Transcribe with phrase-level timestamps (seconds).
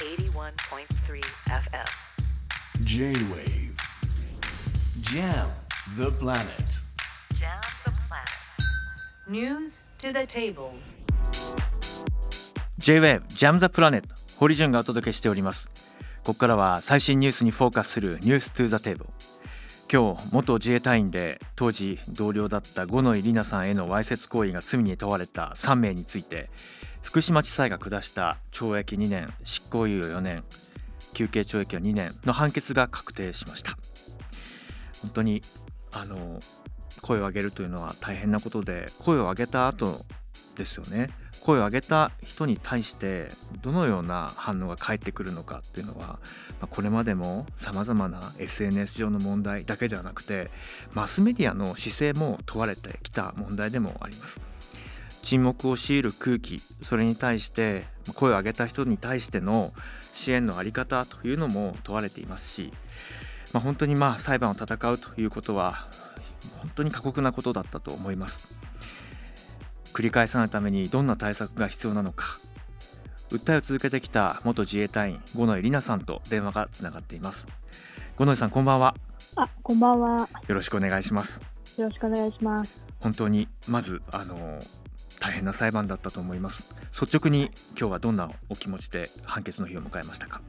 [0.00, 1.88] 81.3 FM.
[2.80, 3.76] J-Wave
[5.02, 5.46] Jam
[5.98, 6.80] the planet
[7.38, 8.32] Jam the planet.
[9.28, 10.72] News to the table.
[12.78, 14.04] J-Wave Jam the Planet
[14.38, 15.68] 堀潤がお届けしております
[16.24, 19.04] ここからは最新ニュースにフォーカスするニュース to the table
[19.92, 26.48] 今日元自衛隊員で当時同僚だった五ノ井里奈さんへのわいせつ行為が罪に問われた3名について
[27.02, 30.44] 福島地裁が下した懲役2年執行猶予4年
[31.12, 33.76] 休刑懲役は2年の判決が確定しました。
[35.02, 35.42] 本当に
[35.90, 36.40] あの
[37.02, 40.04] 声を上げるというのは大変なことで声を上げた後
[40.56, 41.08] ですよね。
[41.40, 43.30] 声を上げた人に対して
[43.62, 46.18] どのような反応が返ってくるのかっていうのは、
[46.60, 50.50] まこれまでもさまざまな SNS 上の問題だけではなくて
[50.92, 54.40] マスメディアの姿勢も問われてきた問題でもあります。
[55.22, 59.72] 沈黙を強いる空気それに対して声を上げた人に対しての
[60.14, 62.72] 支援の在り方というのも問われていますし、
[63.52, 65.88] まあ、本当にまあ裁判を戦うということは
[66.58, 68.59] 本当に過酷なことだったと思います。
[69.92, 72.38] 繰り返さないためにどんな対策が必要なのか
[73.30, 77.48] 訴えを続けてきた元自衛隊員五ノ井里奈さんと電話がつながっています
[78.16, 78.94] 五ノ井さんこんばんは
[79.36, 80.28] あ、こんばんは。
[80.48, 81.40] よろしくお願いします
[81.76, 82.70] よろしくお願いします。
[82.98, 84.62] 本当にまずあの
[85.20, 86.66] 大変な裁判だったと思います
[87.00, 90.40] 率直に今日はどんなお気持ちで判決の日を迎えましたか？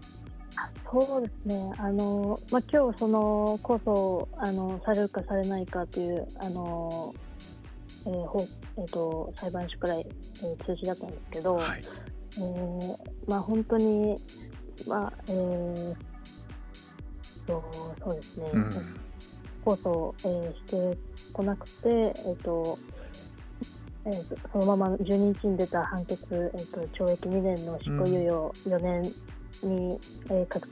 [0.91, 1.71] そうですね。
[1.77, 7.13] あの、まあ、今日その控訴あのされるかされないかというあの、
[8.05, 11.83] えーほえー、と裁判所から、えー通知だったんですけど、はい
[12.37, 14.19] えーまあ本当に
[14.87, 15.95] まあえー、
[17.45, 18.49] とそうですね。
[18.53, 18.69] うん
[19.63, 20.55] 控訴、えー
[20.91, 20.97] して
[21.33, 22.79] こなくて、えーと
[24.05, 29.03] えーとそのまま12日に出た判決、えー、と懲役2年の執行猶予4年
[29.63, 30.67] に、えー確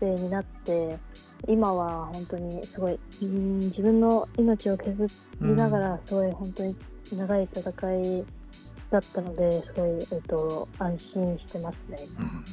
[0.00, 0.98] 定になって
[1.46, 5.08] 今は本当にすごいうん自分の命を削
[5.40, 6.76] りながらすごい本当に
[7.12, 8.24] 長い戦い
[8.90, 11.98] だったのですごい、えー、と安心してますね。
[12.18, 12.44] うん。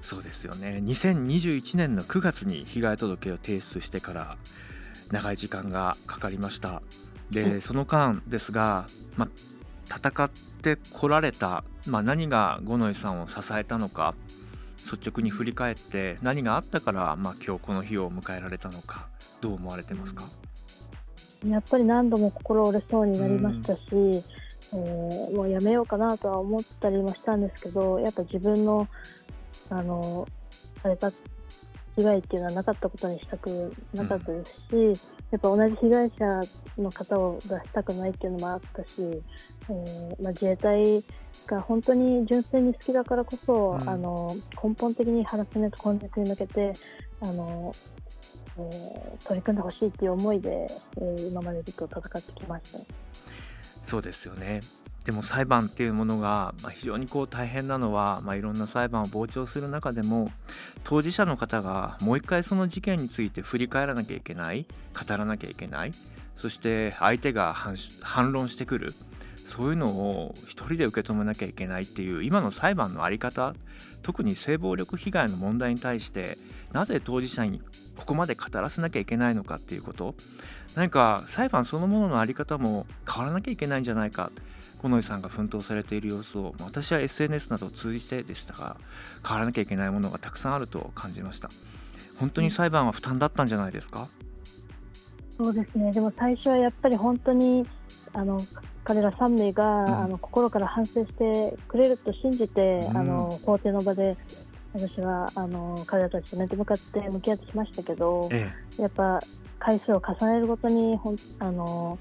[0.00, 0.80] そうですよね。
[0.84, 4.36] 2021年の9月に被害届を提出してから
[5.10, 6.82] 長い時間がかかりました。
[7.30, 9.28] でその間ですが、まあ、
[9.96, 10.30] 戦っ
[10.62, 14.14] てこられた、まあ、何が五ノ井さんを支えたのか
[14.90, 19.08] 率直に振り返って何があったから、まあ、今日この日を迎えられたのか
[19.40, 20.24] どう思われてますか、
[21.46, 28.88] やっぱり何度も心折れそうになりましたし、えーもうやめようかなとは思ったりもしたんですけどやっぱ自分の
[29.70, 30.26] あの
[30.82, 31.12] された
[31.96, 34.52] 被害っていうのはなかったことにしたくなかったです
[34.96, 35.00] し、
[35.30, 36.42] やっぱ同じ被害者
[36.78, 41.02] の方を出したくないっていうのもあったし、えーまあ、自衛隊
[41.46, 46.74] が本当に純粋に好きだからこそ、うんあの根本的にハラスメント根絶に向けて
[47.20, 47.74] あの
[48.58, 52.78] えー取り組んでほしいっていう思いで、えー今までずっと戦ってきました。
[53.82, 54.62] そうですよね
[55.06, 60.32] でも裁判っていうものが非常にこう大変なのは、まあ、いろんな裁判を傍聴する中でも
[60.82, 65.92] 当事者の方がもう一回その事件について振り返らなきゃいけない語らなきゃいけない
[66.34, 68.94] そして相手が反反論してくる
[69.44, 73.54] そういうのを一人で受け止めなきゃいけないっていう今の裁判の在り方
[74.02, 76.36] 特に性暴力被害の問題に対して
[76.72, 77.60] なぜ当事者に
[77.96, 80.16] ここまで語らせなきゃいけないのかっていうこと。
[80.74, 84.30] 何か裁判そのものの在り方も変わらなきゃいけないんじゃないか。
[84.82, 88.76] 五ノ井さんが奮闘されている様子をまあ私は SNS などを通じてでしたが
[89.26, 91.50] 変わらなきゃいけないものがたくさんあると感じました。
[92.18, 94.08] 本当に裁判は負担だったんじゃないですか、
[95.36, 95.92] そうですね。
[95.92, 97.66] でも最初はやっぱり本当に
[98.14, 98.44] あの
[98.84, 100.04] 彼ら3名が、ん。
[100.04, 102.96] あの心から反省してくれると信じて、うん。
[102.96, 104.16] あの法廷の場で
[104.72, 108.50] 私はあの彼らたちと面と向かって向き合ってきましたけどえ。
[108.78, 109.20] やっぱ
[109.58, 111.98] 回数を重ねるごとにほんあの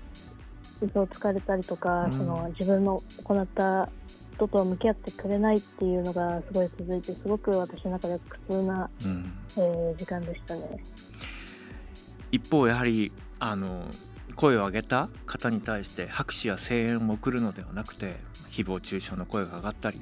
[0.81, 3.89] 嘘をつかれたりとか、うんその自分の行った
[4.37, 10.83] ことと向き合ってくれないっていうのがすごい続いてすごく私の中で苦痛な、えうん、えー時間でしたね。
[12.31, 13.85] 一方やはりあの
[14.35, 18.15] 声を上げた方に対して拍手や声援を送るのではなくて
[18.55, 19.99] 誹謗中傷の声が上がったり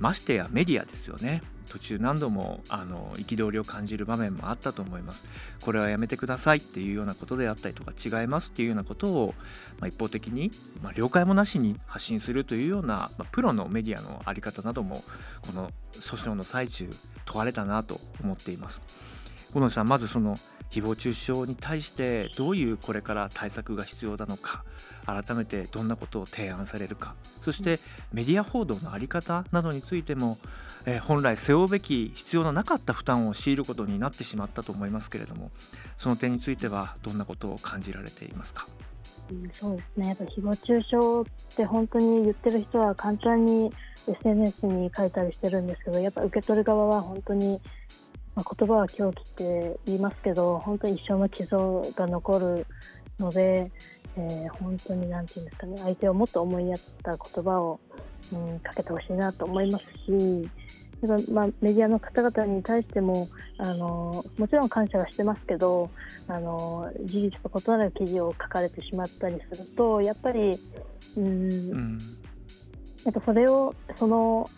[0.00, 1.40] ましてやメディアですよね。
[1.68, 5.24] 途中何度もあの憤りを感じる場面もあったと思います。
[5.60, 9.34] これはやめてくださいっていうようなことであったりとか違いますっていうようなことを、
[9.80, 10.52] まあ、一方的に、
[10.82, 15.04] まあ、了解もなしに発信するというような、まあ、プロのメディアの在り方なども
[15.42, 16.92] この訴訟の最中
[17.24, 18.82] 問われたなと思っています。
[19.52, 20.38] 小野さんまずその
[20.74, 24.64] 誹謗中傷に対してどういうこれから対策が必要なのか
[25.06, 27.78] 改めてどんなことを提案されるかそして
[28.12, 30.36] メディア報道の在り方などについても、
[30.84, 35.52] えー、本来背負うべき必要のなかった負担を強いることになってしまったと思いますけれども
[35.96, 38.66] その点についてはどんなことを感じられていますか？
[39.30, 40.96] うん、そうですねやっぱ誹謗中傷
[41.52, 43.72] って本当に言ってる人は簡単に
[44.06, 47.58] SNS に書いたりしてるんですけどやっぱ受け取る側は本当に、
[48.34, 51.56] まあ、言葉は狂気って言いますけど本当に一生の傷
[51.94, 52.66] が残る
[53.18, 53.70] ので、
[54.16, 57.80] えー、本当に何て言うんですかね相手をもっと思いやった言葉を、
[58.32, 60.48] うん、かけてほしいなと思いますし
[61.06, 63.28] まあ、メディアの方々に対しても
[63.58, 65.90] あのもちろん感謝はしてますけど
[66.28, 70.58] あの事実と異なる記事を書かれてしまったりするとやっぱり
[71.16, 71.28] うん、う
[71.76, 71.98] ん。
[73.04, 74.48] やっぱそれをその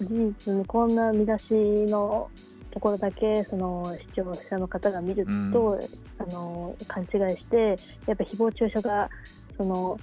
[0.00, 0.08] 事
[0.46, 1.44] 実にこんな見出し
[1.90, 2.30] の
[2.70, 5.80] ところだけその視聴者の方が見ると、うん、
[6.18, 9.10] あの勘違いしてやっぱ誹謗中傷が
[9.56, 9.98] その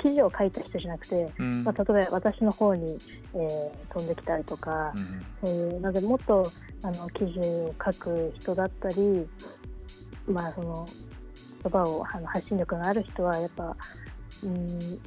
[0.00, 2.98] 記事を書いた人じゃなくて、うん、まあ、例えば私の方に、
[3.34, 6.52] えー、飛んできたりとか、うん、そういうなのでもっと
[6.82, 9.26] あの記事を書く人だったり、
[10.26, 10.88] まあ、その
[11.62, 13.76] 言葉をあの発信力のある人はやっぱ、
[14.42, 15.00] うん、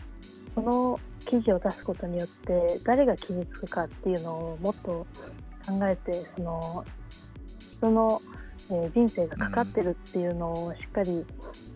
[0.56, 5.06] その記事を出すことによって誰が傷つくかっていうのをもっと
[5.66, 6.86] 考えてその
[7.78, 8.22] 人の、
[8.70, 11.26] えー、人生がかかってるっていうのをしっかり、うん、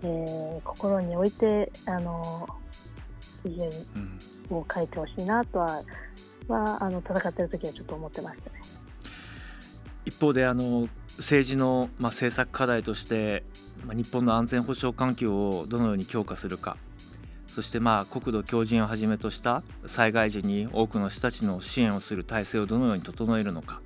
[0.03, 2.47] えー、心に置いてあの
[3.44, 3.63] 記事
[4.50, 5.81] を書いてほしいなとは、
[6.47, 8.62] はあの戦ってる時はちょっと思ってましたね。
[10.06, 10.88] 一方であの
[11.18, 13.44] 政治の、まあ、政策課題として、
[13.86, 16.77] まあ、日本の安全保障環境をどのように強化するか
[17.60, 23.82] そしてまあ国土強靭をはじめとした災害時に多くの人たちの支援をする体制をどのように整えるのか、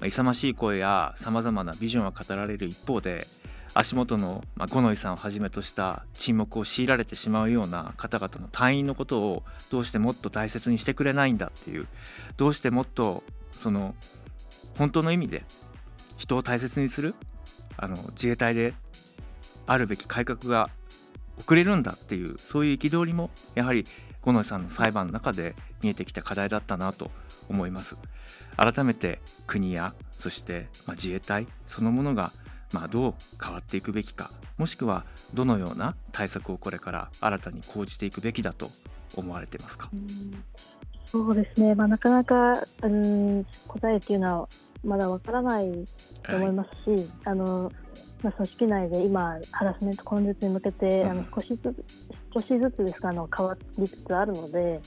[0.00, 3.28] まあ、勇ましい声やさまざまなビジョンが語られる一方で
[3.72, 11.86] 足元の、まあ、五ノ井さんをはじめとした沈黙を強いられてしまうような方々の隊員のことをどうしてもっと大切にしてくれないんだっていう
[12.36, 13.22] どうしてもっと
[13.52, 13.94] その
[14.76, 15.44] 本当の意味で
[16.16, 17.14] 人を大切にする
[17.76, 18.74] あの自衛隊で
[19.68, 20.68] あるべき改革が
[21.38, 23.86] 遅れるんだっていうそういう憤りもやはり
[24.22, 27.10] 五ノ井さんの裁判の中で見えてきた課題だったなと
[27.48, 27.96] 思います。
[28.56, 32.32] 改めて国やそしてま自衛隊そのものが
[32.72, 38.70] まあどう変わっていくべきかもしくはどのような対策をこれから新たに講じていくべきだと
[39.14, 39.88] 思われていますか？
[41.10, 44.48] そうですね、まあ、なかなか、うん、答えっていうのは
[44.84, 45.88] まだわからない
[46.24, 47.87] と思いますし、はい、あのまあ、
[48.20, 51.84] 組織内で今、ハラスメント根絶に向けて、あの少しずつ
[52.34, 54.80] 少しずつですかあの変わりつつあるので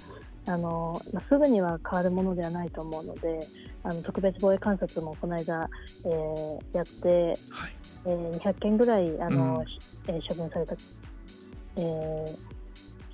[0.46, 3.48] あの、まあ、すぐには変わるものではないと思うので
[3.84, 5.70] あの特別防衛監察もこの間、
[6.06, 7.76] えー、やって、はい、
[8.06, 9.64] えー、200件ぐらいあの、
[10.08, 10.76] うん、えー、処分された、
[11.78, 12.36] えー、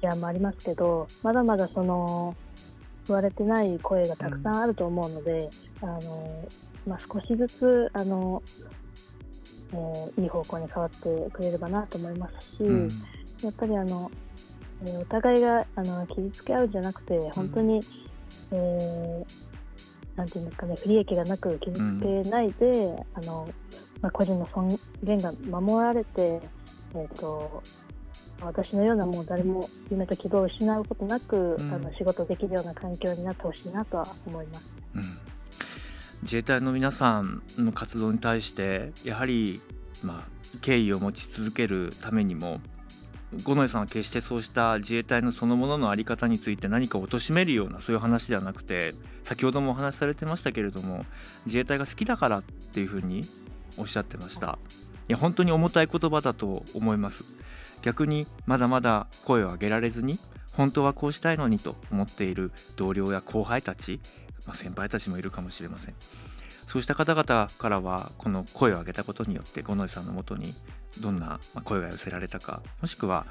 [0.02, 2.36] 事案もありますけどまだまだその
[3.08, 5.50] 言われてない声がたくさんあると思うので、
[5.82, 6.48] うん、あの
[6.88, 8.42] まあ、少しずつあの
[9.74, 12.90] えー、いい方向に変わってくれればなと思いますし、うん、
[13.44, 14.12] やっぱりあの、
[14.86, 17.84] えー、お互いがあの傷つけ合うじゃなくて本当に、うん、
[18.52, 23.48] えー、なんていうんですかね不利益がなく傷つけないで、うん、あの
[24.02, 26.40] まあ、個人の尊厳が守られて、
[26.94, 27.64] えーと、
[28.42, 35.27] 私のようなもう誰も夢と希望を失うことなく、うん、あの仕事できるような環境になってほしいなとは思います。
[36.28, 39.62] 自衛隊の皆さんの活動に対してやはり、
[40.04, 42.60] まあ、敬意を持ち続けるためにも
[43.44, 48.94] 五ノ井さんは決してそうした自衛隊のそのものの在り方について何か貶めるようなそういう話ではなくて
[49.24, 51.06] 先ほどもお話しされてましたけれども
[51.46, 53.26] 自衛隊が好きだからっていうふうに
[53.78, 54.60] おっしゃってました。
[55.08, 57.24] いや本当に重たい言葉だと思います。
[57.84, 60.20] 逆にまだまだ声を上げられずに
[60.52, 64.02] 本当はこうしたいのにと思っている同僚や後輩たち
[64.48, 65.96] まあ、先輩たちもいるかもしれません。
[66.68, 70.54] そうした方々からはこの声を上げたことによって五ノ井さんのもとに
[71.00, 73.26] どんな声が寄せられたかもしくは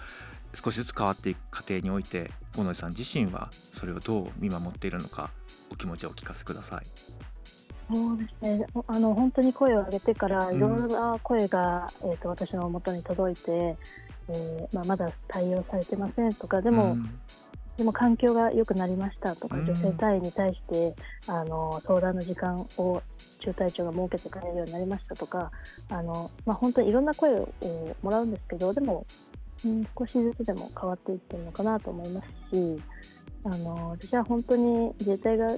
[0.54, 5.30] 少しずつ変わっていく過程において五ノ井さん自身はそれをどう見守っているのか
[5.70, 6.87] お気持ちをお聞かせください。
[7.88, 8.66] そうですね。
[8.88, 13.76] あの本当に声を上げてからいろんな声が、うん、えーと、私のもとに届いて、
[14.28, 17.18] えーまあ、まだ対応されてませんとかでも、うん
[17.76, 20.95] でも環境が良くなりましたとか、女性隊員に対して
[21.26, 23.02] あの相談の時間を
[23.40, 25.50] 中隊長が設けてくれるようになりましたとか
[25.90, 27.49] あの、まあ、本当にいろんな声を
[28.02, 29.06] もらうんですけどでも、
[29.64, 32.83] うん、少しずつでも変わっていってるのかなと思いますし
[33.45, 35.54] あの私は本当に自衛隊が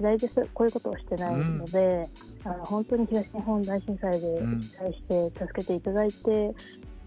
[0.00, 0.48] 嫌いです。
[0.54, 2.08] こういうことをしてないので、
[2.44, 4.60] あの本当に東日本大震災でうん。
[4.60, 6.54] 被災して助けていただいて、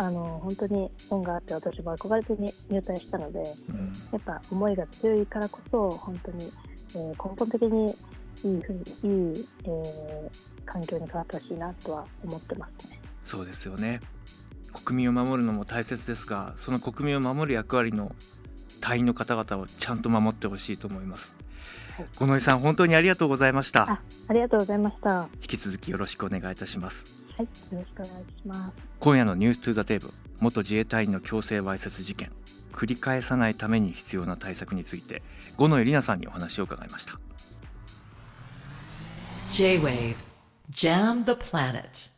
[0.02, 3.94] あの本当に恩があって私も憧れてに入隊したのでうん。
[4.12, 6.52] やっぱ思いが強いからこそ本当に、
[6.96, 7.96] えー根本的に
[8.44, 13.00] いいふうにいい、えー環境に変わってほしいなとは思ってますね。
[13.24, 14.00] そうですよね。
[14.86, 18.16] 国民を守るのも大切ですがその国民を守る役割の
[18.80, 21.36] 隊員の方々をちゃんと守ってほしいと思います。
[21.98, 22.06] はい。
[22.16, 23.84] 五ノ井さん本当にありがとうございました。
[23.84, 25.10] あありがとうございました。
[25.10, 28.84] は引き続きよろしくお願いいたしますい、よろしくお願いします。
[29.00, 32.32] 今夜のニューストゥザテーブ元自衛隊員の強制わいせつ事件。
[32.72, 35.22] 繰り返さないために必要な対策について
[35.58, 37.20] 五ノ井里奈さんにお話を伺いました。
[39.50, 40.16] J-Wave
[40.70, 42.11] Jam the Planet